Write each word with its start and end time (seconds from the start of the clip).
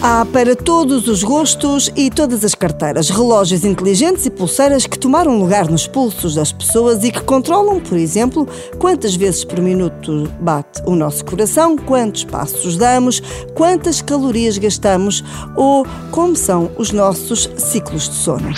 Há 0.00 0.24
para 0.24 0.54
todos 0.54 1.08
os 1.08 1.24
gostos 1.24 1.90
e 1.96 2.08
todas 2.08 2.44
as 2.44 2.54
carteiras, 2.54 3.10
relógios 3.10 3.64
inteligentes 3.64 4.24
e 4.26 4.30
pulseiras 4.30 4.86
que 4.86 4.96
tomaram 4.96 5.40
lugar 5.40 5.68
nos 5.68 5.88
pulsos 5.88 6.36
das 6.36 6.52
pessoas 6.52 7.02
e 7.02 7.10
que 7.10 7.20
controlam, 7.22 7.80
por 7.80 7.98
exemplo, 7.98 8.46
quantas 8.78 9.16
vezes 9.16 9.44
por 9.44 9.58
minuto 9.60 10.32
bate 10.40 10.80
o 10.86 10.94
nosso 10.94 11.24
coração, 11.24 11.76
quantos 11.76 12.22
passos 12.22 12.76
damos, 12.76 13.20
quantas 13.56 14.00
calorias 14.00 14.56
gastamos 14.56 15.24
ou 15.56 15.84
como 16.12 16.36
são 16.36 16.70
os 16.78 16.92
nossos 16.92 17.50
ciclos 17.56 18.08
de 18.08 18.14
sono. 18.14 18.54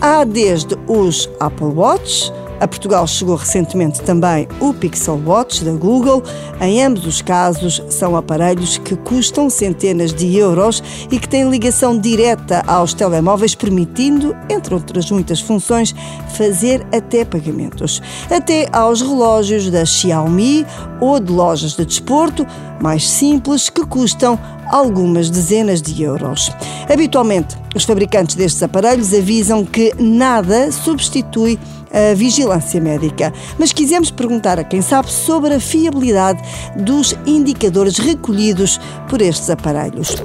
Há 0.00 0.24
desde 0.24 0.76
os 0.88 1.30
Apple 1.38 1.66
Watch, 1.66 2.32
a 2.60 2.68
Portugal 2.68 3.06
chegou 3.06 3.36
recentemente 3.36 4.02
também 4.02 4.46
o 4.60 4.74
Pixel 4.74 5.20
Watch 5.24 5.64
da 5.64 5.72
Google. 5.72 6.22
Em 6.60 6.84
ambos 6.84 7.06
os 7.06 7.22
casos, 7.22 7.82
são 7.88 8.14
aparelhos 8.14 8.76
que 8.76 8.94
custam 8.96 9.48
centenas 9.48 10.12
de 10.12 10.36
euros 10.36 10.82
e 11.10 11.18
que 11.18 11.28
têm 11.28 11.48
ligação 11.48 11.98
direta 11.98 12.62
aos 12.66 12.92
telemóveis, 12.92 13.54
permitindo, 13.54 14.36
entre 14.50 14.74
outras 14.74 15.10
muitas 15.10 15.40
funções, 15.40 15.94
fazer 16.36 16.86
até 16.92 17.24
pagamentos. 17.24 18.02
Até 18.30 18.68
aos 18.70 19.00
relógios 19.00 19.70
da 19.70 19.86
Xiaomi 19.86 20.66
ou 21.00 21.18
de 21.18 21.32
lojas 21.32 21.72
de 21.72 21.84
desporto, 21.86 22.46
mais 22.80 23.08
simples, 23.08 23.70
que 23.70 23.86
custam 23.86 24.38
algumas 24.70 25.30
dezenas 25.30 25.80
de 25.80 26.02
euros. 26.02 26.50
Habitualmente, 26.92 27.56
os 27.74 27.84
fabricantes 27.84 28.34
destes 28.34 28.62
aparelhos 28.62 29.14
avisam 29.14 29.64
que 29.64 29.92
nada 29.98 30.72
substitui 30.72 31.58
a 31.92 32.14
vigilância 32.14 32.80
médica, 32.80 33.32
mas 33.58 33.72
quisemos 33.72 34.10
perguntar 34.10 34.58
a 34.58 34.64
quem 34.64 34.80
sabe 34.80 35.10
sobre 35.10 35.54
a 35.54 35.60
fiabilidade 35.60 36.40
dos 36.76 37.16
indicadores 37.26 37.98
recolhidos 37.98 38.80
por 39.08 39.20
estes 39.20 39.50
aparelhos. 39.50 40.16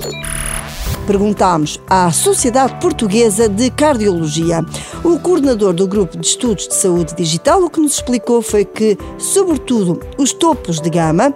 Perguntámos 1.05 1.79
à 1.87 2.11
Sociedade 2.11 2.79
Portuguesa 2.79 3.47
de 3.47 3.69
Cardiologia. 3.69 4.65
O 5.03 5.19
coordenador 5.19 5.73
do 5.73 5.87
Grupo 5.87 6.17
de 6.17 6.25
Estudos 6.25 6.67
de 6.67 6.73
Saúde 6.73 7.15
Digital 7.15 7.63
o 7.63 7.69
que 7.69 7.79
nos 7.79 7.93
explicou 7.93 8.41
foi 8.41 8.65
que, 8.65 8.97
sobretudo, 9.17 9.99
os 10.17 10.33
topos 10.33 10.81
de 10.81 10.89
gama 10.89 11.33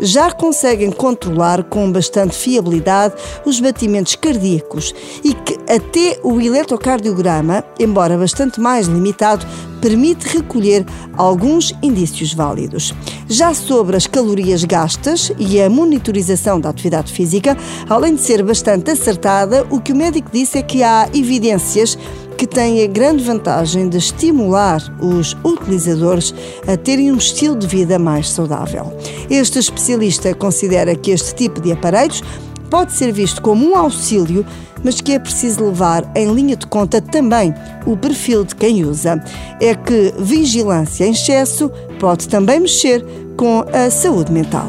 já 0.00 0.32
conseguem 0.32 0.90
controlar 0.90 1.64
com 1.64 1.92
bastante 1.92 2.34
fiabilidade 2.34 3.14
os 3.44 3.60
batimentos 3.60 4.16
cardíacos 4.16 4.94
e 5.22 5.34
que 5.34 5.58
até 5.70 6.18
o 6.22 6.40
eletrocardiograma, 6.40 7.62
embora 7.78 8.16
bastante 8.16 8.58
mais 8.58 8.86
limitado, 8.86 9.46
permite 9.80 10.26
recolher 10.28 10.84
alguns 11.16 11.72
indícios 11.82 12.32
válidos. 12.34 12.94
Já 13.28 13.54
sobre 13.54 13.96
as 13.96 14.06
calorias 14.06 14.64
gastas 14.64 15.32
e 15.38 15.60
a 15.60 15.70
monitorização 15.70 16.60
da 16.60 16.68
atividade 16.68 17.12
física, 17.12 17.56
além 17.88 18.14
de 18.14 18.20
ser 18.20 18.42
bastante 18.42 18.90
acertada, 18.90 19.66
o 19.70 19.80
que 19.80 19.92
o 19.92 19.96
médico 19.96 20.30
disse 20.32 20.58
é 20.58 20.62
que 20.62 20.82
há 20.82 21.08
evidências 21.14 21.96
que 22.40 22.46
tem 22.46 22.82
a 22.82 22.86
grande 22.86 23.22
vantagem 23.22 23.86
de 23.86 23.98
estimular 23.98 24.80
os 24.98 25.36
utilizadores 25.44 26.34
a 26.66 26.74
terem 26.74 27.12
um 27.12 27.18
estilo 27.18 27.54
de 27.54 27.66
vida 27.66 27.98
mais 27.98 28.30
saudável. 28.30 28.96
Este 29.28 29.58
especialista 29.58 30.34
considera 30.34 30.96
que 30.96 31.10
este 31.10 31.34
tipo 31.34 31.60
de 31.60 31.70
aparelhos 31.70 32.22
pode 32.70 32.92
ser 32.92 33.12
visto 33.12 33.42
como 33.42 33.68
um 33.68 33.76
auxílio, 33.76 34.46
mas 34.82 35.00
que 35.00 35.12
é 35.12 35.18
preciso 35.18 35.64
levar 35.66 36.10
em 36.14 36.32
linha 36.32 36.56
de 36.56 36.66
conta 36.66 37.00
também 37.00 37.52
o 37.84 37.96
perfil 37.96 38.44
de 38.44 38.54
quem 38.54 38.84
usa. 38.84 39.22
É 39.60 39.74
que 39.74 40.14
vigilância 40.18 41.04
em 41.04 41.10
excesso 41.10 41.70
pode 41.98 42.28
também 42.28 42.60
mexer 42.60 43.04
com 43.36 43.64
a 43.72 43.90
saúde 43.90 44.32
mental. 44.32 44.68